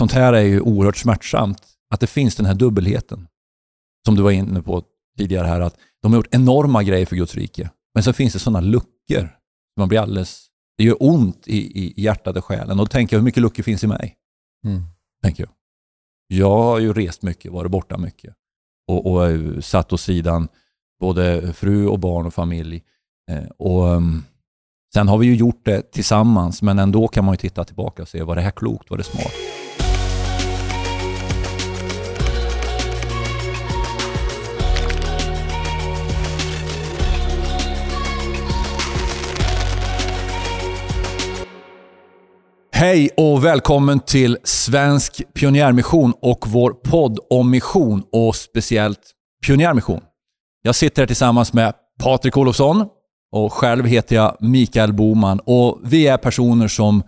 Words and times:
sånt 0.00 0.12
här 0.12 0.32
är 0.32 0.42
ju 0.42 0.60
oerhört 0.60 0.96
smärtsamt. 0.96 1.62
Att 1.90 2.00
det 2.00 2.06
finns 2.06 2.36
den 2.36 2.46
här 2.46 2.54
dubbelheten. 2.54 3.28
Som 4.06 4.14
du 4.14 4.22
var 4.22 4.30
inne 4.30 4.62
på 4.62 4.82
tidigare 5.18 5.46
här, 5.46 5.60
att 5.60 5.76
de 6.02 6.12
har 6.12 6.18
gjort 6.18 6.34
enorma 6.34 6.82
grejer 6.82 7.06
för 7.06 7.16
Guds 7.16 7.34
rike. 7.34 7.70
Men 7.94 8.02
så 8.02 8.12
finns 8.12 8.32
det 8.32 8.38
sådana 8.38 8.60
luckor. 8.60 9.36
Man 9.76 9.88
blir 9.88 10.00
alldeles, 10.00 10.46
det 10.78 10.84
gör 10.84 10.96
ont 11.00 11.48
i, 11.48 11.84
i 11.84 12.02
hjärtat 12.02 12.36
och 12.36 12.44
själen. 12.44 12.70
Och 12.70 12.86
då 12.86 12.86
tänker 12.86 13.16
jag, 13.16 13.20
hur 13.20 13.24
mycket 13.24 13.42
luckor 13.42 13.62
finns 13.62 13.84
i 13.84 13.86
mig? 13.86 14.16
Mm. 14.64 14.82
Tänker 15.22 15.42
jag. 15.42 15.52
jag 16.38 16.62
har 16.62 16.78
ju 16.78 16.92
rest 16.92 17.22
mycket, 17.22 17.52
varit 17.52 17.70
borta 17.70 17.98
mycket. 17.98 18.34
Och, 18.88 19.06
och 19.06 19.64
satt 19.64 19.92
åt 19.92 20.00
sidan 20.00 20.48
både 21.00 21.52
fru 21.52 21.86
och 21.86 21.98
barn 21.98 22.26
och 22.26 22.34
familj. 22.34 22.82
Eh, 23.30 23.48
och 23.58 23.84
um, 23.84 24.24
Sen 24.94 25.08
har 25.08 25.18
vi 25.18 25.26
ju 25.26 25.34
gjort 25.34 25.64
det 25.64 25.92
tillsammans, 25.92 26.62
men 26.62 26.78
ändå 26.78 27.08
kan 27.08 27.24
man 27.24 27.32
ju 27.32 27.36
titta 27.36 27.64
tillbaka 27.64 28.02
och 28.02 28.08
se, 28.08 28.22
var 28.22 28.36
det 28.36 28.42
här 28.42 28.50
klokt? 28.50 28.90
Var 28.90 28.98
det 28.98 29.04
smart? 29.04 29.59
Hej 42.80 43.10
och 43.16 43.44
välkommen 43.44 44.00
till 44.00 44.38
Svensk 44.44 45.22
Pionjärmission 45.34 46.14
och 46.22 46.44
vår 46.48 46.70
podd 46.70 47.18
om 47.30 47.50
mission 47.50 48.02
och 48.12 48.36
speciellt 48.36 49.00
pionjärmission. 49.46 50.00
Jag 50.62 50.74
sitter 50.74 51.02
här 51.02 51.06
tillsammans 51.06 51.52
med 51.52 51.74
Patrik 52.02 52.36
Olofsson 52.36 52.86
och 53.32 53.52
själv 53.52 53.86
heter 53.86 54.16
jag 54.16 54.36
Mikael 54.40 54.92
Boman 54.92 55.40
och 55.40 55.80
vi 55.82 56.06
är 56.06 56.16
personer 56.16 56.68
som 56.68 57.02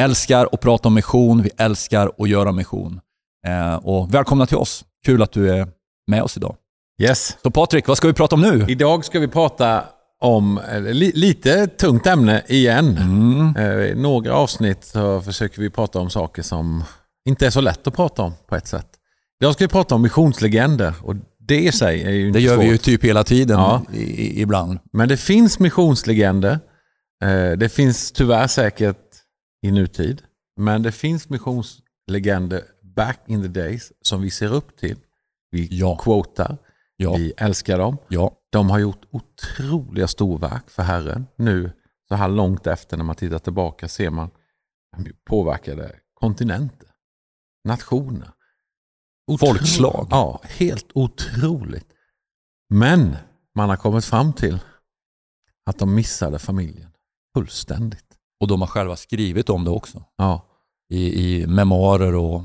älskar 0.00 0.48
att 0.52 0.60
prata 0.60 0.88
om 0.88 0.94
mission, 0.94 1.42
vi 1.42 1.50
älskar 1.58 2.12
att 2.18 2.28
göra 2.28 2.52
mission. 2.52 3.00
Eh, 3.46 3.74
och 3.74 4.14
välkomna 4.14 4.46
till 4.46 4.56
oss. 4.56 4.84
Kul 5.06 5.22
att 5.22 5.32
du 5.32 5.50
är 5.50 5.68
med 6.06 6.22
oss 6.22 6.36
idag. 6.36 6.56
Yes. 7.02 7.38
Så 7.42 7.50
Patrik, 7.50 7.88
vad 7.88 7.96
ska 7.96 8.08
vi 8.08 8.14
prata 8.14 8.34
om 8.34 8.42
nu? 8.42 8.66
Idag 8.68 9.04
ska 9.04 9.18
vi 9.18 9.28
prata 9.28 9.84
om 10.20 10.60
li, 10.80 11.12
lite 11.14 11.66
tungt 11.66 12.06
ämne 12.06 12.42
igen. 12.48 12.96
Mm. 12.98 13.56
Eh, 13.56 13.96
några 13.96 14.34
avsnitt 14.34 14.84
så 14.84 15.20
försöker 15.22 15.62
vi 15.62 15.70
prata 15.70 15.98
om 16.00 16.10
saker 16.10 16.42
som 16.42 16.84
inte 17.28 17.46
är 17.46 17.50
så 17.50 17.60
lätt 17.60 17.86
att 17.86 17.94
prata 17.94 18.22
om 18.22 18.32
på 18.46 18.56
ett 18.56 18.66
sätt. 18.66 18.86
Idag 19.40 19.54
ska 19.54 19.64
vi 19.64 19.68
prata 19.68 19.94
om 19.94 20.02
missionslegender 20.02 20.94
och 21.02 21.14
det 21.38 21.60
i 21.62 21.72
sig 21.72 22.02
är 22.02 22.10
ju 22.10 22.26
inte 22.26 22.38
Det 22.38 22.42
gör 22.42 22.54
svårt. 22.54 22.64
vi 22.64 22.68
ju 22.68 22.78
typ 22.78 23.04
hela 23.04 23.24
tiden 23.24 23.58
Ja. 23.58 23.82
i, 23.94 23.98
i, 24.02 24.40
ibland. 24.40 24.78
Men 24.92 25.08
det 25.08 25.16
finns 25.16 25.58
missionslegender. 25.58 26.58
Eh, 27.24 27.50
det 27.58 27.68
finns 27.72 28.12
tyvärr 28.12 28.46
säkert 28.46 28.96
i 29.66 29.70
nutid. 29.70 30.22
Men 30.60 30.82
det 30.82 30.92
finns 30.92 31.28
missionslegender 31.28 32.62
back 32.96 33.18
in 33.26 33.42
the 33.42 33.48
days 33.48 33.92
som 34.02 34.22
vi 34.22 34.30
ser 34.30 34.54
upp 34.54 34.76
till. 34.76 34.96
Vi 35.50 35.68
Ja. 35.70 35.96
quotar. 35.96 36.56
Ja, 37.02 37.14
Vi 37.16 37.32
älskar 37.36 37.78
dem. 37.78 37.96
ja, 38.08 38.32
De 38.50 38.70
har 38.70 38.78
gjort 38.78 39.02
otroliga 39.10 40.08
storverk 40.08 40.70
för 40.70 40.82
Herren. 40.82 41.26
Nu, 41.36 41.72
så 42.08 42.14
här 42.14 42.28
långt 42.28 42.66
efter 42.66 42.96
när 42.96 43.04
man 43.04 43.16
tittar 43.16 43.38
tillbaka, 43.38 43.88
ser 43.88 44.10
man 44.10 44.30
att 44.96 45.04
de 45.04 45.12
påverkade 45.24 45.96
kontinenter, 46.14 46.88
nationer. 47.64 48.30
Otro- 49.30 49.46
Folkslag. 49.46 50.06
Ja, 50.10 50.40
helt 50.44 50.86
otroligt. 50.94 51.86
Men 52.68 53.16
man 53.54 53.68
har 53.68 53.76
kommit 53.76 54.04
fram 54.04 54.32
till 54.32 54.58
att 55.66 55.78
de 55.78 55.94
missade 55.94 56.38
familjen 56.38 56.90
fullständigt. 57.34 58.06
och 58.40 58.48
de 58.48 58.60
har 58.60 58.68
själva 58.68 58.96
skrivit 58.96 59.48
om 59.50 59.64
det 59.64 59.70
också. 59.70 60.04
Ja. 60.16 60.46
I, 60.88 61.24
i 61.42 61.46
memoarer 61.46 62.14
och, 62.14 62.42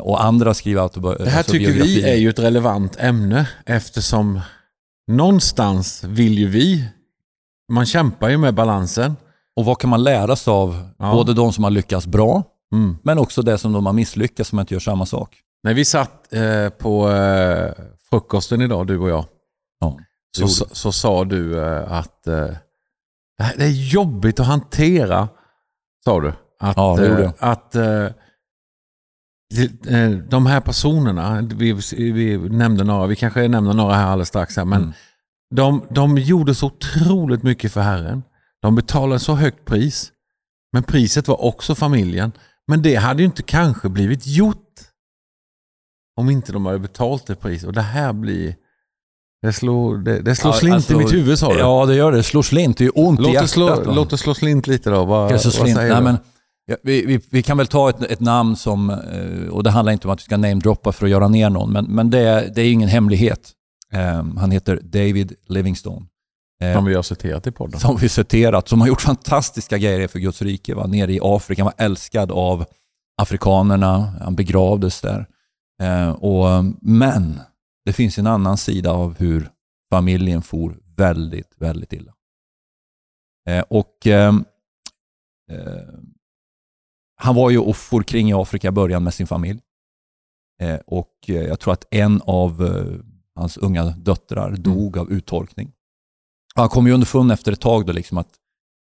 och 0.00 0.24
andra 0.24 0.54
skriver 0.54 0.82
autobi- 0.82 1.18
Det 1.18 1.30
här 1.30 1.38
alltså 1.38 1.52
tycker 1.52 1.72
vi 1.72 2.02
är 2.10 2.16
ju 2.16 2.28
ett 2.30 2.38
relevant 2.38 2.96
ämne 2.98 3.48
eftersom 3.66 4.40
någonstans 5.10 6.04
vill 6.04 6.38
ju 6.38 6.48
vi, 6.48 6.84
man 7.72 7.86
kämpar 7.86 8.28
ju 8.28 8.36
med 8.38 8.54
balansen. 8.54 9.16
Och 9.56 9.64
vad 9.64 9.78
kan 9.78 9.90
man 9.90 10.02
lära 10.04 10.36
sig 10.36 10.50
av 10.50 10.88
Ja. 10.98 11.12
både 11.12 11.34
de 11.34 11.52
som 11.52 11.64
har 11.64 11.70
lyckats 11.70 12.06
bra, 12.06 12.42
Mm. 12.72 12.96
men 13.02 13.18
också 13.18 13.42
det 13.42 13.58
som 13.58 13.72
de 13.72 13.86
har 13.86 13.92
misslyckats 13.92 14.50
som 14.50 14.60
inte 14.60 14.74
gör 14.74 14.80
samma 14.80 15.06
sak. 15.06 15.36
När 15.62 15.74
vi 15.74 15.84
satt 15.84 16.32
eh, 16.32 16.68
på 16.68 17.10
eh, 17.10 17.72
frukosten 18.10 18.60
idag, 18.60 18.86
du 18.86 18.98
och 18.98 19.08
jag, 19.08 19.24
Ja, 19.80 19.98
så, 20.36 20.40
gjorde 20.42 20.52
så, 20.52 20.66
så 20.72 20.92
sa 20.92 21.24
du 21.24 21.60
eh, 21.64 21.92
att 21.92 22.26
eh, 22.26 22.46
det 23.56 23.64
är 23.64 23.92
jobbigt 23.92 24.40
att 24.40 24.46
hantera, 24.46 25.28
sa 26.04 26.20
du. 26.20 26.32
Att, 26.60 26.76
Ja, 26.76 26.96
det 26.98 27.06
gjorde 27.08 27.22
eh, 27.24 27.24
jag. 27.38 27.50
att 27.50 27.74
eh, 27.74 27.84
eh, 27.84 28.10
de 30.28 30.46
här 30.46 30.60
personerna, 30.60 31.40
vi, 31.54 31.72
vi 31.96 32.38
nämnde 32.38 32.84
några, 32.84 33.06
vi 33.06 33.16
kanske 33.16 33.48
nämner 33.48 33.72
några 33.74 33.94
här 33.94 34.06
alldeles 34.06 34.28
strax, 34.28 34.56
här, 34.56 34.64
men 34.64 34.82
Mm. 34.82 34.92
de, 35.54 35.82
de 35.90 36.18
gjorde 36.18 36.54
så 36.54 36.66
otroligt 36.66 37.42
mycket 37.42 37.72
för 37.72 37.80
Herren. 37.80 38.22
De 38.62 38.74
betalade 38.74 39.18
så 39.18 39.34
högt 39.34 39.64
pris. 39.64 40.12
Men 40.72 40.82
priset 40.82 41.28
var 41.28 41.44
också 41.44 41.74
familjen. 41.74 42.32
Men 42.66 42.82
det 42.82 42.94
hade 42.94 43.22
ju 43.22 43.26
inte 43.26 43.42
kanske 43.42 43.88
blivit 43.88 44.26
gjort 44.26 44.80
om 46.16 46.30
inte 46.30 46.52
de 46.52 46.66
hade 46.66 46.78
betalt 46.78 47.26
det 47.26 47.34
priset. 47.34 47.66
Och 47.66 47.72
det 47.72 47.80
här 47.82 48.12
blir... 48.12 48.54
Det 49.42 49.52
slår, 49.52 49.96
det, 49.98 50.20
det 50.20 50.34
slår 50.36 50.52
Ja, 50.52 50.58
slint 50.58 50.74
alltså, 50.74 50.92
i 50.92 50.96
mitt 50.96 51.12
huvud 51.12 51.38
sa 51.38 51.52
du. 51.52 51.58
Ja, 51.58 51.86
det 51.86 51.94
gör 51.94 52.10
det. 52.12 52.16
Det 52.16 52.22
slår 52.22 52.42
slint. 52.42 52.78
Det 52.78 52.84
är 52.84 52.90
ont 52.94 53.20
i 53.20 53.22
låt, 53.22 53.30
det 53.30 53.34
hjärtat. 53.34 53.50
slå, 53.50 53.92
låt 53.94 54.10
det 54.10 54.18
slå 54.18 54.34
slint 54.34 54.66
lite 54.66 54.90
då. 54.90 55.04
Vad, 55.04 55.40
så 55.40 55.48
vad 55.48 55.54
slint. 55.54 55.76
säger 55.76 55.88
Nej, 55.94 55.98
du? 55.98 56.04
men, 56.04 56.18
ja, 56.66 56.76
vi, 56.82 57.06
vi, 57.06 57.20
vi 57.30 57.42
kan 57.42 57.56
väl 57.56 57.66
ta 57.66 57.90
ett, 57.90 58.02
ett 58.02 58.20
namn 58.20 58.56
som, 58.56 58.90
eh, 58.90 59.48
och 59.48 59.62
det 59.62 59.70
handlar 59.70 59.92
inte 59.92 60.08
om 60.08 60.14
att 60.14 60.20
vi 60.20 60.24
ska 60.24 60.36
namedroppa 60.36 60.92
för 60.92 61.06
att 61.06 61.10
göra 61.10 61.28
ner 61.28 61.50
någon, 61.50 61.72
men, 61.72 61.84
men 61.84 62.10
det, 62.10 62.18
är- 62.18 62.48
det 62.54 62.62
är 62.62 62.72
ingen 62.72 62.88
hemlighet. 62.88 63.52
Eh, 63.92 64.24
han 64.36 64.50
heter 64.50 64.80
David 64.82 65.34
Livingstone. 65.46 66.06
Eh, 66.62 66.74
Som 66.74 66.84
vi 66.84 66.94
har 66.94 67.02
citerat 67.02 67.46
i 67.46 67.50
podden. 67.50 67.80
som 67.80 67.96
vi 67.96 68.08
citerat, 68.08 68.68
som 68.68 68.80
har 68.80 68.88
gjort 68.88 69.00
fantastiska 69.00 69.78
grejer 69.78 70.08
för 70.08 70.18
Guds 70.18 70.42
rike. 70.42 70.74
Va? 70.74 70.86
Nere 70.86 71.12
i 71.12 71.18
Afrika, 71.22 71.62
han 71.62 71.72
var 71.76 71.84
älskad 71.84 72.32
av 72.32 72.64
afrikanerna, 73.22 73.98
han 74.20 74.34
begravdes 74.36 75.00
där. 75.00 75.26
Eh, 75.82 76.10
och, 76.10 76.64
men 76.82 77.40
det 77.84 77.92
finns 77.92 78.18
en 78.18 78.26
annan 78.26 78.56
sida 78.56 78.90
av 78.92 79.18
hur 79.18 79.48
familjen 79.90 80.42
for 80.42 80.76
väldigt, 80.96 81.52
väldigt 81.58 81.92
illa. 81.92 82.12
Eh, 83.48 83.64
och 83.68 84.06
ehm, 84.06 84.44
eh, 85.50 85.58
Han 87.22 87.34
var 87.34 87.50
ju 87.50 87.58
och 87.58 87.76
for 87.76 88.02
kring 88.02 88.30
i 88.30 88.32
Afrika 88.32 88.68
i 88.68 88.70
början 88.70 89.04
med 89.04 89.14
sin 89.14 89.26
familj. 89.26 89.60
Eh, 90.62 90.80
och 90.86 91.12
eh, 91.28 91.34
jag 91.34 91.60
tror 91.60 91.72
att 91.72 91.84
en 91.90 92.22
av 92.22 92.64
eh, 92.64 93.00
hans 93.34 93.56
unga 93.56 93.84
döttrar 93.84 94.56
dog 94.56 94.98
av 94.98 95.10
uttorkning. 95.10 95.72
Han 96.54 96.68
kom 96.68 96.86
ju 96.86 96.92
underfund 96.92 97.32
efter 97.32 97.52
ett 97.52 97.60
tag 97.60 97.86
då 97.86 97.92
liksom 97.92 98.18
att 98.18 98.28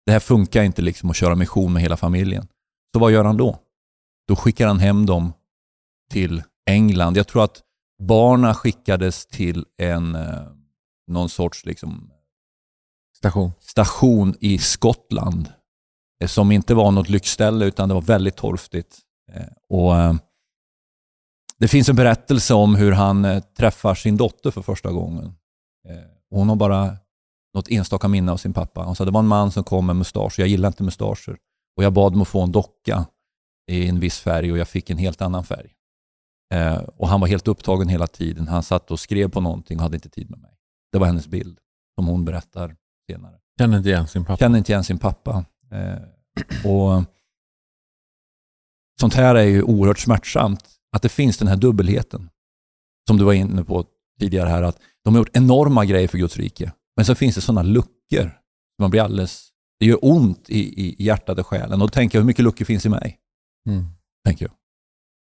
det 0.06 0.12
här 0.12 0.20
funkar 0.20 0.62
inte 0.62 0.82
liksom 0.82 1.10
att 1.10 1.16
köra 1.16 1.34
mission 1.34 1.72
med 1.72 1.82
hela 1.82 1.96
familjen. 1.96 2.48
Så 2.92 3.00
vad 3.00 3.12
gör 3.12 3.24
han 3.24 3.36
då? 3.36 3.58
Då 4.28 4.36
skickar 4.36 4.66
han 4.66 4.78
hem 4.78 5.06
dem 5.06 5.32
till 6.10 6.42
England. 6.70 7.16
Jag 7.16 7.28
tror 7.28 7.44
att 7.44 7.62
barnen 8.02 8.54
skickades 8.54 9.26
till 9.26 9.64
en, 9.76 10.14
eh, 10.14 10.42
någon 11.06 11.28
sorts 11.28 11.66
liksom 11.66 12.10
Station. 13.16 13.52
station 13.60 14.34
i 14.40 14.58
Skottland 14.58 15.52
som 16.26 16.52
inte 16.52 16.74
var 16.74 16.90
något 16.90 17.08
lyxställe 17.08 17.64
utan 17.64 17.88
det 17.88 17.94
var 17.94 18.02
väldigt 18.02 18.36
torftigt. 18.36 18.98
Eh, 19.32 19.42
Och 19.68 19.96
eh, 19.96 20.14
Det 21.58 21.68
finns 21.68 21.88
en 21.88 21.96
berättelse 21.96 22.54
om 22.54 22.74
hur 22.74 22.92
han 22.92 23.24
eh, 23.24 23.40
träffar 23.42 23.94
sin 23.94 24.16
dotter 24.16 24.50
för 24.50 24.62
första 24.62 24.92
gången. 24.92 25.24
Eh, 25.88 25.96
och 26.30 26.38
Hon 26.38 26.48
har 26.48 26.56
bara 26.56 26.96
något 27.54 27.68
enstaka 27.68 28.08
minne 28.08 28.32
av 28.32 28.36
sin 28.36 28.52
pappa. 28.52 28.82
Hon 28.82 28.96
sa 28.96 29.04
det 29.04 29.10
var 29.10 29.20
en 29.20 29.26
man 29.26 29.50
som 29.50 29.64
kom 29.64 29.86
med 29.86 29.96
mustasch. 29.96 30.38
Jag 30.38 30.48
gillar 30.48 30.68
inte 30.68 30.82
mustascher. 30.82 31.36
Och 31.76 31.84
jag 31.84 31.92
bad 31.92 32.14
om 32.14 32.22
att 32.22 32.28
få 32.28 32.40
en 32.42 32.52
docka 32.52 33.06
i 33.70 33.88
en 33.88 34.00
viss 34.00 34.18
färg 34.20 34.52
och 34.52 34.58
jag 34.58 34.68
fick 34.68 34.90
en 34.90 34.98
helt 34.98 35.22
annan 35.22 35.44
färg. 35.44 35.70
Eh, 36.54 36.76
och 36.76 37.08
Han 37.08 37.20
var 37.20 37.28
helt 37.28 37.48
upptagen 37.48 37.88
hela 37.88 38.06
tiden. 38.06 38.48
Han 38.48 38.62
satt 38.62 38.90
och 38.90 39.00
skrev 39.00 39.30
på 39.30 39.40
någonting 39.40 39.76
och 39.78 39.82
hade 39.82 39.96
inte 39.96 40.08
tid 40.08 40.30
med 40.30 40.38
mig. 40.38 40.50
Det 40.92 40.98
var 40.98 41.06
hennes 41.06 41.26
bild 41.26 41.58
som 41.94 42.06
hon 42.06 42.24
berättar 42.24 42.76
senare. 43.10 43.38
Känner 43.58 43.76
inte 43.76 43.88
igen 43.88 44.06
sin 44.08 44.24
pappa. 44.24 44.36
Känner 44.38 44.58
inte 44.58 44.72
igen 44.72 44.84
sin 44.84 44.98
pappa. 44.98 45.44
Eh, 45.72 46.70
och 46.70 47.04
Sånt 49.00 49.14
här 49.14 49.34
är 49.34 49.44
ju 49.44 49.62
oerhört 49.62 49.98
smärtsamt. 49.98 50.64
Att 50.92 51.02
det 51.02 51.08
finns 51.08 51.38
den 51.38 51.48
här 51.48 51.56
dubbelheten. 51.56 52.30
Som 53.08 53.16
du 53.16 53.24
var 53.24 53.32
inne 53.32 53.64
på 53.64 53.84
tidigare 54.20 54.48
här. 54.48 54.62
Att 54.62 54.78
de 55.04 55.14
har 55.14 55.20
gjort 55.20 55.36
enorma 55.36 55.84
grejer 55.84 56.08
för 56.08 56.18
Guds 56.18 56.36
rike. 56.36 56.72
Men 56.96 57.04
så 57.04 57.14
finns 57.14 57.34
det 57.34 57.40
sådana 57.40 57.62
luckor. 57.62 58.40
Man 58.78 58.90
blir 58.90 59.02
alldeles, 59.02 59.48
det 59.80 59.86
gör 59.86 59.98
ont 60.02 60.50
i, 60.50 60.84
i 60.84 61.04
hjärtat 61.04 61.38
och 61.38 61.46
själen. 61.46 61.72
Och 61.72 61.78
då 61.78 61.88
tänker 61.88 62.18
jag, 62.18 62.22
hur 62.22 62.26
mycket 62.26 62.44
luckor 62.44 62.64
finns 62.64 62.86
i 62.86 62.88
mig? 62.88 63.18
Mm. 63.68 63.84
Tänker 64.24 64.44
jag. 64.44 64.54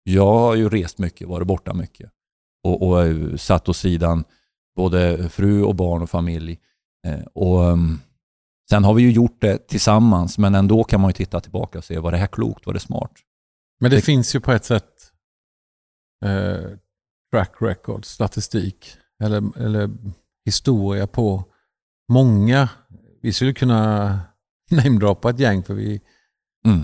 Jag 0.05 0.27
har 0.27 0.55
ju 0.55 0.69
rest 0.69 0.99
mycket, 0.99 1.29
varit 1.29 1.47
borta 1.47 1.75
mycket. 1.75 2.11
Och, 2.65 2.89
och 2.89 3.03
eh, 3.03 3.37
satt 3.37 3.69
åt 3.69 3.77
sidan 3.77 4.25
både 4.77 5.29
fru 5.29 5.63
och 5.63 5.75
barn 5.75 6.03
och 6.03 6.11
familj. 6.11 6.59
Eh, 7.07 7.21
och 7.35 7.61
um, 7.61 8.01
Sen 8.71 8.85
har 8.85 8.95
vi 8.95 9.03
ju 9.03 9.11
gjort 9.13 9.41
det 9.41 9.69
tillsammans, 9.69 10.39
men 10.39 10.55
ändå 10.55 10.85
kan 10.85 11.01
man 11.01 11.09
ju 11.09 11.13
titta 11.13 11.41
tillbaka 11.41 11.79
och 11.79 11.85
se, 11.85 11.99
var 11.99 12.13
det 12.13 12.19
här 12.19 12.27
klokt? 12.27 12.67
Var 12.67 12.75
det 12.75 12.81
smart? 12.81 13.13
Men 13.81 13.91
det, 13.91 13.97
Det- 13.97 14.03
finns 14.03 14.35
ju 14.35 14.41
på 14.41 14.53
ett 14.53 14.65
sätt 14.65 14.89
eh, 16.25 16.71
track 17.33 17.53
record, 17.61 18.05
statistik 18.05 18.97
eller, 19.23 19.59
eller 19.59 19.91
historia 20.45 21.07
på 21.07 21.45
många. 22.13 22.69
Vi 23.23 23.33
skulle 23.33 23.53
kunna 23.53 24.21
namedroppa 24.71 25.31
ett 25.31 25.39
gäng 25.39 25.63
för 25.63 25.75
vi 25.75 26.01
Mm. 26.65 26.81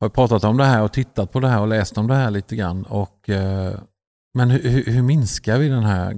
har 0.00 0.08
pratat 0.08 0.44
om 0.44 0.56
det 0.56 0.64
här 0.64 0.82
och 0.82 0.92
tittat 0.92 1.32
på 1.32 1.40
det 1.40 1.48
här 1.48 1.60
och 1.60 1.68
läst 1.68 1.98
om 1.98 2.06
det 2.06 2.14
här 2.14 2.30
lite 2.30 2.56
grann. 2.56 2.84
Och, 2.84 3.28
eh, 3.30 3.80
men 4.34 4.50
hur, 4.50 4.68
hur, 4.70 4.84
hur 4.84 5.02
minskar 5.02 5.58
vi 5.58 5.68
den 5.68 5.82
här, 5.82 6.14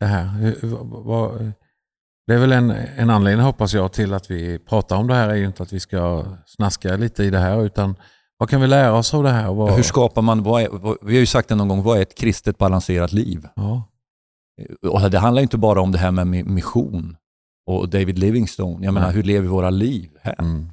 det 0.00 0.06
här? 0.06 0.24
Hur, 0.26 0.58
vad, 1.04 1.52
det 2.26 2.34
är 2.34 2.38
väl 2.38 2.52
en, 2.52 2.70
en 2.70 3.10
anledning 3.10 3.44
hoppas 3.46 3.74
jag 3.74 3.92
till 3.92 4.14
att 4.14 4.30
vi 4.30 4.58
pratar 4.58 4.96
om 4.96 5.06
det 5.06 5.14
här 5.14 5.28
är 5.28 5.34
ju 5.34 5.46
inte 5.46 5.62
att 5.62 5.72
vi 5.72 5.80
ska 5.80 6.24
snaska 6.46 6.96
lite 6.96 7.24
i 7.24 7.30
det 7.30 7.38
här 7.38 7.64
utan 7.64 7.94
vad 8.38 8.50
kan 8.50 8.60
vi 8.60 8.66
lära 8.66 8.92
oss 8.94 9.14
av 9.14 9.22
det 9.22 9.30
här? 9.30 9.52
Vad, 9.52 9.72
Hur 9.72 9.82
skapar 9.82 10.22
man, 10.22 10.38
är, 10.38 11.04
vi 11.06 11.12
har 11.14 11.20
ju 11.20 11.26
sagt 11.26 11.48
det 11.48 11.54
någon 11.54 11.68
gång, 11.68 11.82
vad 11.82 11.98
är 11.98 12.02
ett 12.02 12.14
kristet 12.18 12.58
balanserat 12.58 13.12
liv? 13.12 13.46
ja. 13.56 13.88
Och 14.86 15.10
det 15.10 15.18
handlar 15.18 15.42
inte 15.42 15.58
bara 15.58 15.80
om 15.80 15.92
det 15.92 15.98
här 15.98 16.10
med 16.10 16.26
mi- 16.26 16.44
mission 16.48 17.16
och 17.66 17.88
David 17.88 18.18
Livingstone. 18.18 18.84
Jag 18.84 18.94
menar, 18.94 19.06
Nej. 19.06 19.16
hur 19.16 19.22
lever 19.22 19.40
vi 19.40 19.46
våra 19.48 19.70
liv 19.70 20.10
här? 20.20 20.36
Mm. 20.38 20.66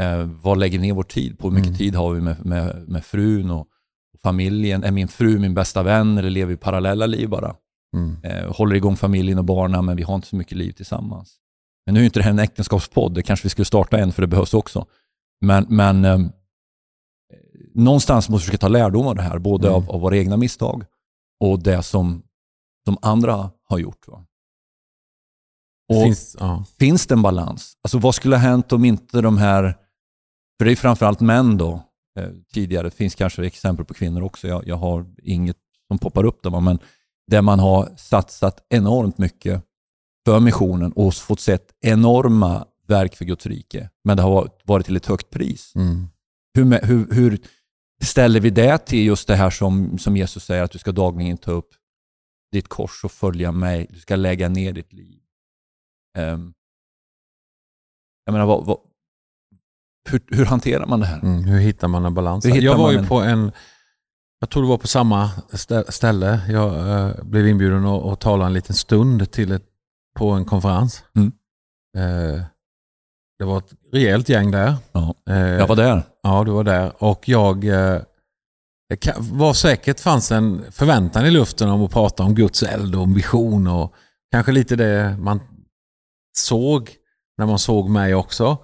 Eh, 0.00 0.28
vad 0.42 0.58
lägger 0.58 0.78
ner 0.78 0.92
vår 0.92 1.02
tid 1.02 1.38
på? 1.38 1.46
Hur 1.48 1.54
mycket 1.54 1.66
Mm. 1.68 1.78
tid 1.78 1.94
har 1.94 2.10
vi 2.12 2.20
med, 2.20 2.46
med, 2.46 2.88
med 2.88 3.04
frun 3.04 3.50
och, 3.50 3.60
och 3.60 4.20
familjen? 4.22 4.84
Är 4.84 4.90
min 4.90 5.08
fru 5.08 5.38
min 5.38 5.54
bästa 5.54 5.82
vän 5.82 6.18
eller 6.18 6.30
lever 6.30 6.50
vi 6.50 6.56
parallella 6.56 7.06
liv 7.06 7.28
bara? 7.28 7.54
Mm. 7.96 8.16
Eh, 8.22 8.56
håller 8.56 8.76
igång 8.76 8.96
familjen 8.96 9.38
och 9.38 9.44
barnen 9.44 9.84
men 9.84 9.96
vi 9.96 10.02
har 10.02 10.14
inte 10.14 10.28
så 10.28 10.36
mycket 10.36 10.58
liv 10.58 10.72
tillsammans. 10.72 11.36
Men 11.86 11.94
nu 11.94 12.00
är 12.00 12.04
inte 12.04 12.18
det 12.18 12.24
här 12.24 12.30
en 12.30 12.38
äktenskapspodd, 12.38 13.14
det 13.14 13.22
kanske 13.22 13.44
vi 13.46 13.50
skulle 13.50 13.64
starta 13.64 13.98
en 13.98 14.12
för 14.12 14.22
det 14.22 14.28
behövs 14.28 14.54
också. 14.54 14.86
Men, 15.40 15.66
men 15.68 16.04
eh, 16.04 16.18
någonstans 17.74 18.28
måste 18.28 18.42
vi 18.42 18.46
försöka 18.46 18.58
ta 18.60 18.68
lärdom 18.68 19.06
av 19.06 19.14
det 19.14 19.22
här, 19.22 19.38
både 19.38 19.68
Mm. 19.68 19.76
av, 19.76 19.90
av 19.90 20.00
våra 20.00 20.16
egna 20.16 20.36
misstag 20.36 20.84
och 21.40 21.58
det 21.62 21.82
som, 21.82 22.22
som 22.84 22.98
andra 23.02 23.50
har 23.64 23.78
gjort. 23.78 24.08
Va? 24.08 24.26
Och 25.88 26.02
Finns, 26.02 26.36
ja. 26.40 26.64
finns 26.78 27.06
det 27.06 27.14
en 27.14 27.22
balans? 27.22 27.76
Alltså 27.82 27.98
vad 27.98 28.14
skulle 28.14 28.36
ha 28.36 28.40
hänt 28.40 28.72
om 28.72 28.84
inte 28.84 29.20
de 29.20 29.38
här, 29.38 29.62
för 30.58 30.64
det 30.64 30.72
är 30.72 30.76
framförallt 30.76 31.20
män 31.20 31.56
då, 31.58 31.82
eh, 32.18 32.30
tidigare, 32.52 32.82
det 32.86 32.90
finns 32.90 33.14
kanske 33.14 33.46
exempel 33.46 33.84
på 33.84 33.94
kvinnor 33.94 34.22
också, 34.22 34.48
jag, 34.48 34.66
jag 34.66 34.76
har 34.76 35.06
inget 35.22 35.56
som 35.88 35.98
poppar 35.98 36.24
upp 36.24 36.42
där, 36.42 36.60
men 36.60 36.78
där 37.30 37.42
man 37.42 37.58
har 37.58 37.92
satsat 37.96 38.66
enormt 38.68 39.18
mycket 39.18 39.62
för 40.26 40.40
missionen 40.40 40.92
och 40.92 41.14
fått 41.14 41.40
sett 41.40 41.72
enorma 41.80 42.66
verk 42.86 43.16
för 43.16 43.24
Guds 43.24 43.46
rike, 43.46 43.90
men 44.04 44.16
det 44.16 44.22
har 44.22 44.50
varit- 44.64 44.86
till 44.86 44.96
ett 44.96 45.06
högt 45.06 45.30
pris. 45.30 45.72
Mm. 45.76 46.06
Hur, 46.54 46.86
hur, 46.86 47.14
hur 47.14 47.38
ställer 48.04 48.40
vi 48.40 48.50
det 48.50 48.78
till 48.78 49.04
just 49.06 49.28
det 49.28 49.36
här 49.36 49.50
som, 49.50 49.98
som 49.98 50.16
Jesus 50.16 50.44
säger, 50.44 50.62
att 50.62 50.70
du 50.70 50.78
ska 50.78 50.92
dagligen 50.92 51.38
ta 51.38 51.50
upp 51.50 51.68
ditt 52.52 52.68
kors 52.68 53.04
och 53.04 53.12
följa 53.12 53.52
mig, 53.52 53.86
du 53.90 54.00
ska 54.00 54.16
lägga 54.16 54.48
ner 54.48 54.72
ditt 54.72 54.92
liv. 54.92 55.20
Ehm, 56.18 56.52
jag 58.24 58.32
menar, 58.32 58.46
vad, 58.46 58.66
vad, 58.66 58.78
hur, 60.08 60.20
hur 60.28 60.44
hanterar 60.44 60.86
man 60.86 61.00
det 61.00 61.06
här? 61.06 61.20
Mm. 61.22 61.44
Hur 61.44 61.58
hittar 61.60 61.88
man 61.88 62.04
en 62.04 62.14
balans? 62.14 62.44
Jag 62.44 62.78
var 62.78 62.92
ju 62.92 62.98
en- 62.98 63.06
på 63.08 63.20
en, 63.20 63.52
jag 64.40 64.50
tror 64.50 64.62
det 64.62 64.68
var 64.68 64.78
på 64.78 64.86
samma 64.88 65.30
stä- 65.52 65.90
ställe. 65.90 66.40
Jag 66.48 66.90
eh, 66.98 67.24
blev 67.24 67.48
inbjuden 67.48 67.86
att, 67.86 68.04
att 68.04 68.20
tala 68.20 68.46
en 68.46 68.52
liten 68.52 68.74
stund 68.76 69.30
till 69.30 69.52
ett, 69.52 69.64
på 70.18 70.30
en 70.30 70.44
konferens. 70.44 71.04
Mm. 71.16 71.32
Eh, 71.98 72.42
det 73.38 73.44
var 73.44 73.58
ett 73.58 73.72
rejält 73.92 74.28
gäng 74.28 74.50
där. 74.50 74.74
Ja. 74.92 75.14
Eh, 75.28 75.36
Jag 75.38 75.66
var 75.66 75.76
där. 75.76 76.02
Ja, 76.22 76.44
du 76.44 76.50
var 76.50 76.64
där. 76.64 76.92
Och 77.04 77.28
jag 77.28 77.64
var 79.18 79.52
säkert 79.52 80.00
fanns 80.00 80.32
en 80.32 80.72
förväntan 80.72 81.26
i 81.26 81.30
luften 81.30 81.68
om 81.68 81.82
att 81.82 81.90
prata 81.92 82.22
om 82.22 82.34
Guds 82.34 82.62
eld 82.62 82.94
och 82.94 83.02
om 83.02 83.14
vision 83.14 83.66
och 83.66 83.94
kanske 84.32 84.52
lite 84.52 84.76
det 84.76 85.16
man 85.18 85.40
såg 86.38 86.90
när 87.38 87.46
man 87.46 87.58
såg 87.58 87.88
mig 87.90 88.14
också. 88.14 88.58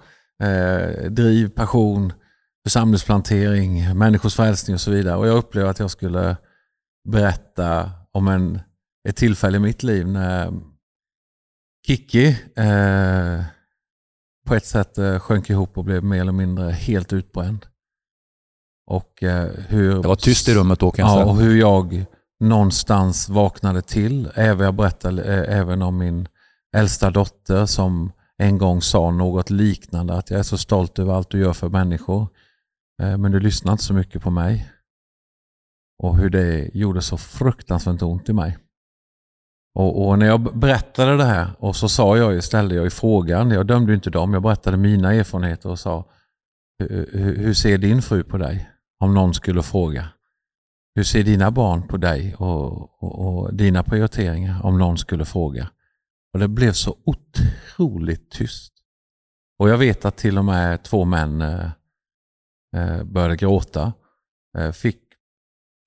Driv, 1.09 1.49
passion, 1.49 2.13
församlingsplantering, 2.63 3.97
människors 3.97 4.35
frälsning 4.35 4.73
och 4.73 4.81
så 4.81 4.91
vidare. 4.91 5.15
Och 5.17 5.27
jag 5.27 5.37
upplevde 5.37 5.69
att 5.69 5.79
jag 5.79 5.91
skulle 5.91 6.37
berätta 7.09 7.91
om 8.11 8.27
en, 8.27 8.59
ett 9.09 9.15
tillfälle 9.15 9.57
i 9.57 9.59
mitt 9.59 9.83
liv 9.83 10.07
när 10.07 10.53
Kiki 11.87 12.27
eh, 12.55 13.43
på 14.47 14.55
ett 14.55 14.65
sätt 14.65 14.97
eh, 14.97 15.19
sjönk 15.19 15.49
ihop 15.49 15.77
och 15.77 15.83
blev 15.83 16.03
mer 16.03 16.21
eller 16.21 16.31
mindre 16.31 16.71
helt 16.71 17.13
utbränd. 17.13 17.65
Och 18.87 19.23
eh, 19.23 19.49
hur... 19.67 20.01
Det 20.01 20.07
var 20.07 20.15
tyst 20.15 20.47
i 20.47 20.53
rummet 20.53 20.79
då 20.79 20.91
kan 20.91 21.05
jag 21.05 21.11
Ja, 21.11 21.21
säga. 21.23 21.25
och 21.31 21.37
hur 21.37 21.55
jag 21.59 22.05
någonstans 22.39 23.29
vaknade 23.29 23.81
till. 23.81 24.29
Även 24.35 24.65
jag 24.65 24.73
berättade 24.75 25.23
eh, 25.23 25.59
även 25.59 25.81
om 25.81 25.97
min 25.97 26.27
äldsta 26.75 27.11
dotter 27.11 27.65
som 27.65 28.11
en 28.37 28.57
gång 28.57 28.81
sa 28.81 29.11
något 29.11 29.49
liknande. 29.49 30.13
Att 30.13 30.29
jag 30.29 30.39
är 30.39 30.43
så 30.43 30.57
stolt 30.57 30.99
över 30.99 31.13
allt 31.13 31.29
du 31.29 31.39
gör 31.39 31.53
för 31.53 31.69
människor. 31.69 32.27
Eh, 33.01 33.17
men 33.17 33.31
du 33.31 33.39
lyssnade 33.39 33.71
inte 33.73 33.83
så 33.83 33.93
mycket 33.93 34.21
på 34.21 34.29
mig. 34.31 34.69
Och 36.03 36.17
hur 36.17 36.29
det 36.29 36.69
gjorde 36.73 37.01
så 37.01 37.17
fruktansvärt 37.17 38.01
ont 38.01 38.29
i 38.29 38.33
mig. 38.33 38.57
Och, 39.75 40.07
och 40.07 40.19
när 40.19 40.25
jag 40.25 40.59
berättade 40.59 41.17
det 41.17 41.23
här 41.25 41.49
och 41.59 41.75
så 41.75 41.89
sa 41.89 42.17
jag, 42.17 42.33
ju- 42.33 42.41
ställde 42.41 42.75
jag 42.75 42.85
i 42.85 42.89
frågan, 42.89 43.51
jag 43.51 43.67
dömde 43.67 43.91
ju 43.91 43.95
inte 43.95 44.09
dem, 44.09 44.33
jag 44.33 44.43
berättade 44.43 44.77
mina 44.77 45.13
erfarenheter 45.13 45.69
och 45.69 45.79
sa 45.79 46.05
hur, 46.79 47.53
ser 47.53 47.77
din 47.77 48.01
fru 48.01 48.23
på 48.23 48.37
dig? 48.37 48.69
Om 48.99 49.13
någon 49.13 49.33
skulle 49.33 49.63
fråga. 49.63 50.09
Hur 50.95 51.03
ser 51.03 51.23
dina 51.23 51.51
barn 51.51 51.87
på 51.87 51.97
dig 51.97 52.35
och, 52.35 53.03
och, 53.03 53.19
och 53.43 53.53
dina 53.53 53.83
prioriteringar 53.83 54.65
om 54.65 54.77
någon 54.77 54.97
skulle 54.97 55.25
fråga? 55.25 55.69
Och 56.33 56.39
det 56.39 56.47
blev 56.47 56.71
så 56.71 56.97
otroligt 57.05 58.31
tyst. 58.31 58.73
Och 59.59 59.69
jag 59.69 59.77
vet 59.77 60.05
att 60.05 60.17
till 60.17 60.37
och 60.37 60.45
med 60.45 60.83
två 60.83 61.05
män 61.05 61.41
eh, 61.41 61.69
började 63.03 63.35
gråta. 63.35 63.93
Eh, 64.57 64.71
fick, 64.71 64.99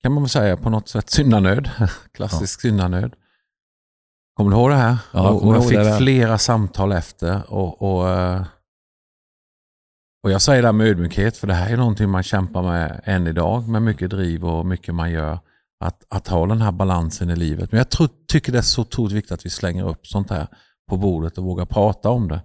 kan 0.03 0.11
man 0.11 0.23
väl 0.23 0.29
säga, 0.29 0.57
på 0.57 0.69
något 0.69 0.89
sätt 0.89 1.09
syndanöd. 1.09 1.69
Klassisk 2.11 2.61
syndanöd. 2.61 3.15
Kommer 4.35 4.51
du 4.51 4.57
ihåg 4.57 4.69
det 4.69 4.75
här? 4.75 4.97
Ja, 5.11 5.23
jag 5.23 5.35
och, 5.35 5.47
och 5.47 5.55
jag 5.55 5.69
fick 5.69 5.77
det 5.77 5.97
flera 5.97 6.37
samtal 6.37 6.91
efter. 6.91 7.53
Och, 7.53 7.81
och, 7.81 8.09
eh, 8.09 8.45
och 10.23 10.31
jag 10.31 10.41
säger 10.41 10.61
det 10.61 10.67
här 10.67 10.73
med 10.73 10.87
ödmjukhet, 10.87 11.37
för 11.37 11.47
det 11.47 11.53
här 11.53 11.73
är 11.73 11.77
någonting 11.77 12.09
man 12.09 12.23
kämpar 12.23 12.63
med 12.63 13.01
än 13.03 13.27
idag, 13.27 13.67
med 13.67 13.81
mycket 13.81 14.09
driv 14.09 14.45
och 14.45 14.65
mycket 14.65 14.95
man 14.95 15.11
gör. 15.11 15.39
Att, 15.79 16.05
att 16.09 16.27
ha 16.27 16.45
den 16.47 16.61
här 16.61 16.71
balansen 16.71 17.29
i 17.29 17.35
livet. 17.35 17.71
Men 17.71 17.77
jag 17.77 17.89
tror, 17.89 18.09
tycker 18.27 18.51
det 18.51 18.57
är 18.57 18.61
så 18.61 18.81
otroligt 18.81 19.13
viktigt 19.13 19.31
att 19.31 19.45
vi 19.45 19.49
slänger 19.49 19.89
upp 19.89 20.07
sånt 20.07 20.29
här 20.29 20.47
på 20.89 20.97
bordet 20.97 21.37
och 21.37 21.43
vågar 21.43 21.65
prata 21.65 22.09
om 22.09 22.27
det. 22.27 22.41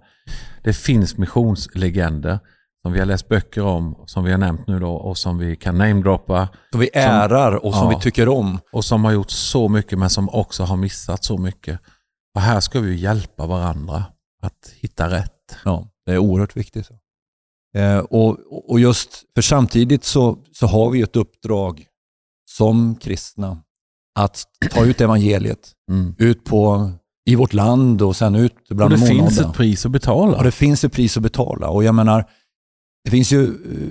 Det 0.63 0.73
finns 0.73 1.17
missionslegender 1.17 2.39
som 2.85 2.93
vi 2.93 2.99
har 2.99 3.05
läst 3.05 3.27
böcker 3.27 3.61
om, 3.63 3.95
som 4.05 4.23
vi 4.23 4.31
har 4.31 4.37
nämnt 4.37 4.67
nu 4.67 4.79
då 4.79 4.91
och 4.91 5.17
som 5.17 5.37
vi 5.37 5.55
kan 5.55 5.77
namedroppa 5.77 6.47
Som 6.71 6.79
vi 6.79 6.89
ärar 6.93 7.65
och 7.65 7.73
som 7.73 7.83
Ja. 7.91 7.97
vi 7.97 8.03
tycker 8.03 8.29
om. 8.29 8.59
och 8.71 8.85
som 8.85 9.03
har 9.05 9.11
gjort 9.11 9.31
så 9.31 9.69
mycket 9.69 9.99
men 9.99 10.09
som 10.09 10.29
också 10.29 10.63
har 10.63 10.77
missat 10.77 11.23
så 11.23 11.37
mycket. 11.37 11.79
Och 12.35 12.41
här 12.41 12.59
ska 12.59 12.79
vi 12.79 12.95
hjälpa 12.95 13.45
varandra 13.45 14.03
att 14.41 14.73
hitta 14.79 15.09
rätt. 15.09 15.31
Ja, 15.65 15.87
det 16.05 16.11
är 16.11 16.17
oerhört 16.17 16.57
viktigt. 16.57 16.89
Eh, 17.77 17.97
och, 17.97 18.37
och 18.71 18.79
just 18.79 19.23
för 19.35 19.41
samtidigt 19.41 20.03
så, 20.03 20.37
så 20.53 20.67
har 20.67 20.89
vi 20.89 21.01
ett 21.01 21.15
uppdrag 21.15 21.85
som 22.49 22.95
kristna 22.95 23.57
att 24.19 24.43
ta 24.71 24.85
ut 24.85 25.01
evangeliet 25.01 25.71
Mm. 25.91 26.15
ut 26.17 26.43
på, 26.45 26.91
i 27.25 27.35
vårt 27.35 27.53
land 27.53 28.01
och 28.01 28.15
sen 28.15 28.35
ut 28.35 28.55
Och 28.69 28.75
bland 28.75 28.91
det 28.91 28.97
de 28.97 29.07
finns 29.07 29.39
ett 29.39 29.53
pris 29.53 29.85
att 29.85 29.91
betala. 29.91 30.37
Och 30.37 30.43
det 30.43 30.51
finns 30.51 30.83
ett 30.83 30.93
pris 30.93 31.17
att 31.17 31.23
betala. 31.23 31.69
Och 31.69 31.83
jag 31.83 31.95
menar, 31.95 32.25
det 33.03 33.11
finns 33.11 33.31
ju 33.31 33.43
eh, 33.45 33.89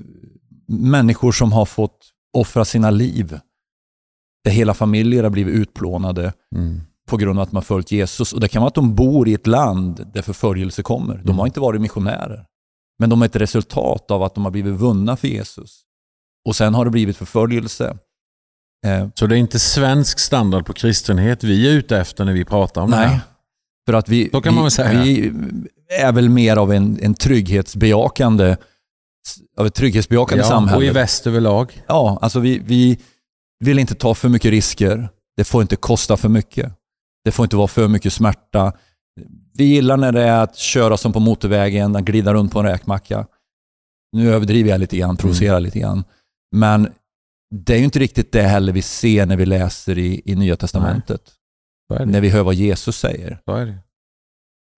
människor 0.68 1.32
som 1.32 1.52
har 1.52 1.64
fått 1.64 1.98
offra 2.32 2.64
sina 2.64 2.90
liv. 2.90 3.38
Där 4.44 4.50
hela 4.50 4.74
familjer 4.74 5.22
har 5.22 5.30
blivit 5.30 5.54
utplånade 5.54 6.32
Mm. 6.54 6.80
på 7.08 7.16
grund 7.16 7.38
av 7.38 7.42
att 7.42 7.52
man 7.52 7.62
följt 7.62 7.92
Jesus. 7.92 8.32
Och 8.32 8.40
Det 8.40 8.48
kan 8.48 8.62
vara 8.62 8.68
att 8.68 8.74
de 8.74 8.94
bor 8.94 9.28
i 9.28 9.34
ett 9.34 9.46
land 9.46 10.06
där 10.14 10.22
förföljelse 10.22 10.82
kommer. 10.82 11.14
De 11.14 11.28
har 11.28 11.34
Mm. 11.34 11.46
inte 11.46 11.60
varit 11.60 11.80
missionärer. 11.80 12.46
Men 12.98 13.10
de 13.10 13.22
är 13.22 13.26
ett 13.26 13.36
resultat 13.36 14.10
av 14.10 14.22
att 14.22 14.34
de 14.34 14.44
har 14.44 14.50
blivit 14.52 14.74
vunna 14.74 15.16
för 15.16 15.28
Jesus. 15.28 15.82
Och 16.48 16.56
sen 16.56 16.74
har 16.74 16.84
det 16.84 16.90
blivit 16.90 17.16
förföljelse. 17.16 17.98
Eh, 18.86 19.08
Så 19.14 19.26
det 19.26 19.36
är 19.36 19.38
inte 19.38 19.58
svensk 19.58 20.18
standard 20.18 20.66
på 20.66 20.72
kristenhet 20.72 21.44
vi 21.44 21.68
är 21.68 21.72
ute 21.72 21.98
efter 21.98 22.24
när 22.24 22.32
vi 22.32 22.44
pratar 22.44 22.82
om 22.82 22.90
det 22.90 22.96
nej, 22.96 23.06
här. 23.08 23.20
för 23.86 23.92
att 23.92 24.08
vi, 24.08 24.30
vi, 24.48 24.68
vi 25.04 25.32
är 26.00 26.12
väl 26.12 26.28
mer 26.28 26.56
av 26.56 26.72
en, 26.72 26.98
en 27.02 27.14
trygghetsbejakande, 27.14 28.56
av 29.56 29.66
ett 29.66 29.74
trygghetsbejakande 29.74 30.44
Ja, 30.44 30.48
samhälle. 30.48 30.76
och 30.76 30.84
i 30.84 30.90
väst 30.90 31.26
överlag. 31.26 31.82
Ja, 31.88 32.18
alltså 32.22 32.40
vi, 32.40 32.58
vi 32.58 32.98
vill 33.64 33.78
inte 33.78 33.94
ta 33.94 34.14
för 34.14 34.28
mycket 34.28 34.50
risker. 34.50 35.08
Det 35.36 35.44
får 35.44 35.62
inte 35.62 35.76
kosta 35.76 36.16
för 36.16 36.28
mycket. 36.28 36.72
Det 37.24 37.30
får 37.32 37.44
inte 37.44 37.56
vara 37.56 37.68
för 37.68 37.88
mycket 37.88 38.12
smärta. 38.12 38.72
Vi 39.54 39.64
gillar 39.64 39.96
när 39.96 40.12
det 40.12 40.22
är 40.22 40.42
att 40.42 40.56
köra 40.56 40.96
som 40.96 41.12
på 41.12 41.20
motorvägen, 41.20 41.96
att 41.96 42.02
glida 42.04 42.34
runt 42.34 42.52
på 42.52 42.58
en 42.58 42.66
räkmacka. 42.66 43.26
Nu 44.12 44.32
överdriver 44.34 44.70
jag 44.70 44.80
lite 44.80 44.96
grann, 44.96 45.16
provocerar 45.16 45.60
lite 45.60 45.78
grann. 45.78 46.04
Men 46.56 46.92
det 47.54 47.74
är 47.74 47.78
ju 47.78 47.84
inte 47.84 47.98
riktigt 47.98 48.32
det 48.32 48.42
heller 48.42 48.72
vi 48.72 48.82
ser 48.82 49.26
när 49.26 49.36
vi 49.36 49.46
läser 49.46 49.98
i, 49.98 50.22
i 50.24 50.34
Nya 50.34 50.56
Testamentet. 50.56 51.20
När 52.06 52.20
vi 52.20 52.28
hör 52.28 52.42
vad 52.42 52.54
Jesus 52.54 52.96
säger. 52.98 53.38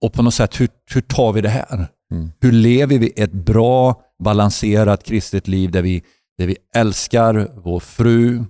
Och 0.04 0.12
på 0.12 0.22
något 0.22 0.34
sätt, 0.34 0.60
hur, 0.60 0.68
hur 0.94 1.00
tar 1.00 1.32
vi 1.32 1.40
det 1.40 1.48
här? 1.48 1.88
Mm. 2.14 2.32
Hur 2.40 2.52
lever 2.52 2.98
vi 2.98 3.12
ett 3.16 3.32
bra, 3.32 4.02
balanserat 4.24 5.04
kristet 5.04 5.48
liv 5.48 5.70
där 5.70 5.82
vi, 5.82 6.02
där 6.38 6.46
vi 6.46 6.56
älskar 6.76 7.48
vår 7.64 7.80
fru, 7.80 8.44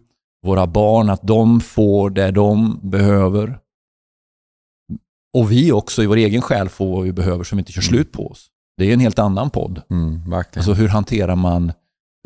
våra 0.47 0.67
barn, 0.67 1.11
att 1.11 1.23
de 1.23 1.61
får 1.61 2.11
det 2.11 2.31
de 2.31 2.81
behöver. 2.83 3.59
Och 5.37 5.53
vi 5.53 5.73
också 5.73 6.03
i 6.03 6.07
vår 6.07 6.17
egen 6.17 6.43
själ 6.43 6.69
får 6.69 6.97
vad 6.97 7.03
vi 7.05 7.13
behöver 7.13 7.45
som 7.45 7.59
inte 7.59 7.73
kör 7.73 7.83
slut 7.83 8.13
på 8.13 8.27
oss. 8.31 8.47
Det 8.77 8.85
är 8.91 8.95
en 8.95 9.01
helt 9.01 9.19
annan 9.19 9.51
podd. 9.51 9.83
Mm, 9.91 10.31
verkligen. 10.31 10.61
Alltså 10.61 10.73
hur 10.73 10.89
hanterar 10.89 11.37
man 11.37 11.73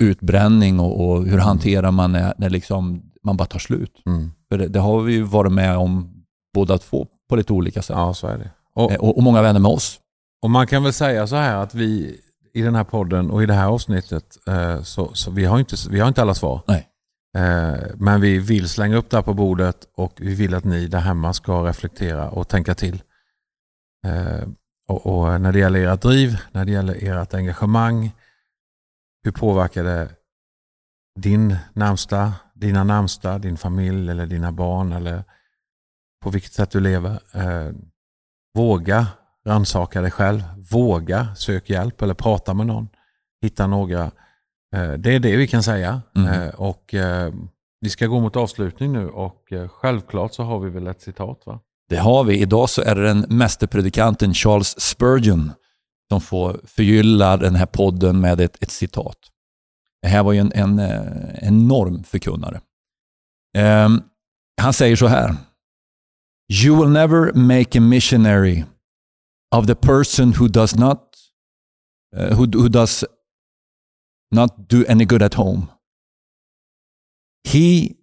utbränning 0.02 0.80
och, 0.80 1.09
och 1.11 1.26
hur 1.26 1.38
hanterar 1.38 1.90
man 1.90 2.12
när, 2.12 2.35
när 2.38 2.50
liksom 2.50 3.02
man 3.23 3.37
bara 3.37 3.47
tar 3.47 3.59
slut? 3.59 4.02
mm. 4.07 4.30
För 4.49 4.59
det, 4.59 4.68
det 4.68 4.78
har 4.78 5.00
vi 5.00 5.21
varit 5.21 5.52
med 5.52 5.76
om 5.76 6.11
båda 6.54 6.78
två 6.78 7.07
på 7.28 7.37
lite 7.37 7.52
olika 7.52 7.83
sätt. 7.83 7.97
Ja, 7.97 8.14
så 8.14 8.26
är 8.26 8.38
det. 8.38 8.50
Och, 8.75 8.92
Eh, 8.92 8.99
Och, 8.99 9.16
och 9.16 9.23
många 9.23 9.42
vänner 9.42 9.61
med 9.61 9.71
oss. 9.71 10.00
Och 10.42 10.50
man 10.50 10.66
kan 10.66 10.83
väl 10.83 10.92
säga 10.92 11.26
så 11.26 11.37
här 11.37 11.57
att 11.57 11.75
vi 11.75 12.21
i 12.52 12.62
den 12.62 12.75
här 12.75 12.85
podden 12.85 13.30
och 13.30 13.42
i 13.42 13.47
det 13.47 13.54
här 13.54 13.66
avsnittet 13.66 14.38
eh, 14.47 14.83
så, 14.83 15.14
så 15.14 15.30
vi, 15.30 15.45
har 15.45 15.59
inte, 15.59 15.76
vi 15.90 16.00
har 16.00 16.09
inte 16.09 16.23
alla 16.23 16.35
svar. 16.35 16.62
Nej. 16.66 16.88
Eh, 17.37 17.80
men 17.95 18.21
vi 18.21 18.38
vill 18.38 18.68
slänga 18.68 18.97
upp 18.97 19.11
det 19.11 19.16
här 19.16 19.23
på 19.23 19.35
bordet 19.35 19.88
och 19.95 20.12
vi 20.16 20.35
vill 20.35 20.54
att 20.54 20.64
ni 20.64 20.87
där 20.87 20.99
hemma 20.99 21.33
ska 21.33 21.68
reflektera 21.68 22.30
och 22.30 22.49
tänka 22.49 22.75
till. 22.75 23.02
Eh, 24.07 24.49
och, 24.88 25.07
och 25.07 25.40
när 25.40 25.52
det 25.52 25.59
gäller 25.59 25.92
ert 25.92 26.02
driv, 26.02 26.38
när 26.52 26.64
det 26.64 26.73
gäller 26.73 27.21
ert 27.23 27.35
engagemang, 27.35 28.12
hur 29.25 29.33
påverkar 29.33 29.85
det 29.85 30.09
din 31.21 31.57
närmsta, 31.73 32.35
dina 32.54 32.85
närmsta, 32.85 33.38
din 33.38 33.57
familj 33.57 34.11
eller 34.11 34.26
dina 34.26 34.52
barn 34.52 34.92
eller 34.92 35.25
på 36.23 36.30
vilket 36.30 36.52
sätt 36.52 36.71
du 36.71 36.80
lever. 36.80 37.21
Eh, 37.33 37.73
våga 38.54 39.07
rannsaka 39.48 40.00
dig 40.00 40.10
själv. 40.10 40.42
Våga 40.70 41.34
sök 41.34 41.70
hjälp 41.70 42.02
eller 42.02 42.14
prata 42.14 42.54
med 42.54 42.66
någon. 42.66 42.88
Hitta 43.42 43.66
några. 43.66 44.02
Eh, 44.76 44.92
det 44.92 45.14
är 45.14 45.20
det 45.20 45.36
vi 45.36 45.46
kan 45.48 45.62
säga. 45.62 46.02
Mm. 46.16 46.50
Och 46.50 46.94
eh, 46.94 47.32
Vi 47.80 47.90
ska 47.90 48.06
gå 48.06 48.20
mot 48.20 48.36
avslutning 48.36 48.92
nu 48.92 49.08
och 49.08 49.52
självklart 49.68 50.34
så 50.34 50.42
har 50.42 50.60
vi 50.60 50.70
väl 50.70 50.86
ett 50.86 51.00
citat 51.00 51.42
va? 51.46 51.60
Det 51.88 51.96
har 51.96 52.24
vi. 52.24 52.40
Idag 52.40 52.70
så 52.70 52.82
är 52.82 52.94
det 52.94 53.02
den 53.02 53.26
mästerpredikanten 53.28 54.34
Charles 54.34 54.80
Spurgeon 54.80 55.52
som 56.10 56.20
får 56.20 56.60
förgylla 56.64 57.36
den 57.36 57.54
här 57.54 57.66
podden 57.66 58.20
med 58.20 58.40
ett, 58.40 58.62
ett 58.62 58.70
citat. 58.70 59.18
Det 60.02 60.08
här 60.08 60.22
var 60.22 60.32
ju 60.32 60.38
en, 60.38 60.52
en 60.52 60.80
enorm 61.34 62.04
förkunnare. 62.04 62.60
Ehm, 63.56 64.02
han 64.60 64.72
säger 64.72 64.96
så 64.96 65.06
här. 65.06 65.34
You 66.64 66.80
will 66.80 66.92
never 66.92 67.32
make 67.32 67.78
a 67.78 67.80
missionary 67.80 68.64
of 69.50 69.66
the 69.66 69.74
person 69.74 70.32
who 70.32 70.48
does 70.48 70.76
not 70.76 71.16
uh, 72.16 72.34
who, 72.34 72.46
who 72.52 72.68
does 72.68 73.04
not 74.30 74.68
do 74.68 74.84
any 74.88 75.04
good 75.04 75.22
at 75.22 75.34
home. 75.34 75.68
He 77.48 77.96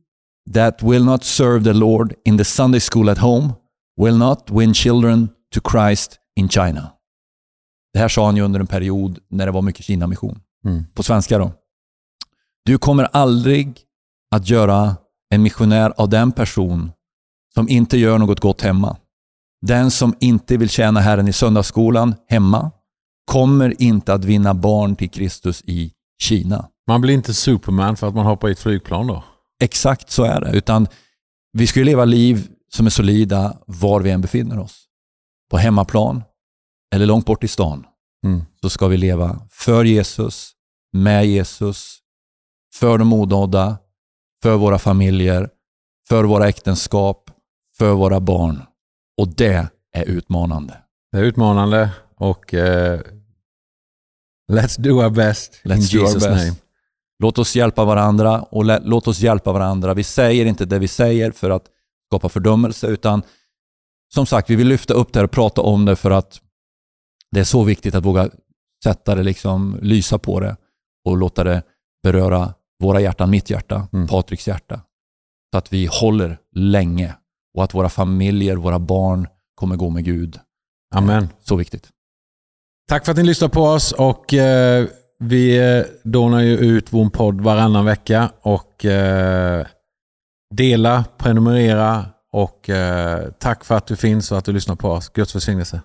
that 0.54 0.82
will 0.82 1.04
not 1.04 1.24
serve 1.24 1.64
the 1.64 1.74
Lord 1.74 2.16
in 2.24 2.38
the 2.38 2.44
Sunday 2.44 2.80
school 2.80 3.10
at 3.10 3.18
home 3.18 3.56
will 3.98 4.18
not 4.18 4.52
win 4.52 4.74
children 4.74 5.30
to 5.52 5.62
Christ 5.72 6.20
in 6.36 6.50
China. 6.50 6.92
Det 7.94 8.00
här 8.00 8.08
sa 8.08 8.26
han 8.26 8.36
ju 8.36 8.42
under 8.42 8.60
en 8.60 8.68
period 8.68 9.20
när 9.30 9.46
det 9.46 9.52
var 9.52 9.62
mycket 9.62 9.86
Kina-mission. 9.86 10.40
Mm. 10.66 10.86
På 10.94 11.04
svenska 11.04 11.38
då. 11.38 11.52
Du 12.66 12.78
kommer 12.78 13.04
aldrig 13.04 13.80
att 14.32 14.50
göra 14.50 14.96
en 15.30 15.44
missionär 15.44 15.94
av 15.98 16.10
den 16.10 16.32
person 16.32 16.92
som 17.54 17.70
inte 17.70 17.98
gör 17.98 18.18
något 18.18 18.40
gott 18.40 18.62
hemma. 18.62 18.98
Den 19.68 19.92
som 19.92 20.16
inte 20.20 20.58
vill 20.58 20.70
tjäna 20.70 21.00
Herren 21.00 21.28
i 21.28 21.34
söndagsskolan 21.34 22.16
hemma 22.28 22.72
kommer 23.26 23.82
inte 23.82 24.14
att 24.14 24.26
vinna 24.26 24.54
barn 24.54 24.96
till 24.96 25.10
Kristus 25.10 25.62
i 25.66 25.92
Kina. 26.22 26.70
Man 26.88 27.02
blir 27.02 27.14
inte 27.14 27.34
Superman 27.34 27.98
för 27.98 28.08
att 28.08 28.16
man 28.16 28.26
hoppar 28.26 28.50
i 28.50 28.52
ett 28.52 28.60
flygplan 28.60 29.08
då? 29.08 29.24
Exakt 29.62 30.12
så 30.12 30.24
är 30.24 30.42
det. 30.42 30.52
Utan 30.58 30.88
vi 31.54 31.68
ska 31.68 31.80
ju 31.80 31.86
leva 31.86 32.06
liv 32.06 32.48
som 32.74 32.86
är 32.86 32.90
solida 32.90 33.58
var 33.68 34.02
vi 34.02 34.12
än 34.12 34.22
befinner 34.22 34.60
oss. 34.60 34.86
På 35.52 35.58
hemmaplan 35.58 36.24
eller 36.96 37.06
långt 37.06 37.26
bort 37.26 37.44
i 37.44 37.48
stan. 37.48 37.86
Mm. 38.26 38.44
Så 38.62 38.70
ska 38.70 38.88
vi 38.88 38.98
leva 38.98 39.42
för 39.52 39.86
Jesus, 39.86 40.52
med 40.94 41.26
Jesus, 41.26 41.98
för 42.74 42.98
de 42.98 43.14
odådda, 43.14 43.78
för 44.44 44.58
våra 44.58 44.80
familjer, 44.80 45.50
för 46.08 46.24
våra 46.24 46.48
äktenskap, 46.48 47.32
för 47.78 47.94
våra 47.94 48.20
barn. 48.20 48.62
Och 49.18 49.28
det 49.36 49.68
är 49.94 50.06
utmanande. 50.06 50.78
Det 51.12 51.18
är 51.18 51.24
utmanande 51.24 51.90
och 52.16 52.54
eh, 52.54 53.02
let's 54.52 54.82
do 54.82 54.90
our 55.04 55.10
best 55.10 55.62
Let's 55.64 55.76
in 55.76 55.82
Jesus 55.82 56.14
best. 56.14 56.26
name. 56.26 56.56
Låt 57.20 57.38
oss 57.38 57.56
hjälpa 57.56 57.86
varandra 57.86 58.42
och 58.42 58.66
lä- 58.66 58.82
låt 58.84 59.08
oss 59.08 59.20
hjälpa 59.20 59.52
varandra. 59.54 59.94
Vi 59.94 60.04
säger 60.04 60.46
inte 60.46 60.66
det 60.66 60.80
vi 60.80 60.88
säger 60.88 61.32
för 61.32 61.50
att 61.50 61.64
skapa 62.10 62.30
fördömelse, 62.30 62.88
utan 62.88 63.22
som 64.14 64.26
sagt, 64.26 64.50
vi 64.50 64.56
vill 64.56 64.68
lyfta 64.68 64.94
upp 64.94 65.14
det 65.14 65.20
här 65.20 65.24
och 65.24 65.32
prata 65.32 65.62
om 65.62 65.86
det 65.86 65.96
för 65.96 66.12
att 66.12 66.42
det 67.32 67.40
är 67.40 67.44
så 67.44 67.64
viktigt 67.64 67.96
att 67.96 68.06
våga 68.06 68.30
sätta 68.84 69.16
det, 69.16 69.24
liksom, 69.24 69.80
lysa 69.82 70.18
på 70.20 70.40
det 70.40 70.58
och 71.06 71.18
låta 71.18 71.44
det 71.44 71.64
beröra 72.04 72.54
våra 72.80 73.02
hjärtan, 73.02 73.30
mitt 73.30 73.50
hjärta, 73.50 73.88
Mm. 73.94 74.08
Patriks 74.08 74.48
hjärta. 74.48 74.82
Så 75.54 75.58
att 75.58 75.74
vi 75.74 75.90
håller 76.02 76.38
länge 76.56 77.16
och 77.56 77.64
att 77.64 77.74
våra 77.74 77.90
familjer, 77.90 78.56
våra 78.56 78.80
barn 78.80 79.28
kommer 79.56 79.76
gå 79.76 79.90
med 79.90 80.06
Gud. 80.06 80.40
Amen. 80.96 81.30
Så 81.42 81.56
viktigt. 81.56 81.90
Tack 82.90 83.06
för 83.06 83.12
att 83.12 83.18
ni 83.18 83.24
lyssnar 83.24 83.50
på 83.50 83.62
oss 83.62 83.92
och 83.92 84.34
eh, 84.34 84.86
vi 85.20 85.58
eh, 85.58 85.86
dånar 86.04 86.42
ju 86.42 86.58
ut 86.58 86.94
vår 86.94 87.10
podd 87.10 87.42
varannan 87.42 87.86
vecka 87.86 88.32
och 88.42 88.86
eh, 88.86 89.66
dela, 90.56 91.06
prenumerera 91.18 92.06
och 92.32 92.70
eh, 92.70 93.32
tack 93.40 93.66
för 93.66 93.76
att 93.76 93.88
du 93.88 93.96
finns 93.96 94.32
och 94.32 94.38
att 94.38 94.46
du 94.46 94.54
lyssnar 94.54 94.76
på 94.76 94.90
oss. 94.90 95.10
Guds 95.10 95.36
välsignelse. 95.36 95.82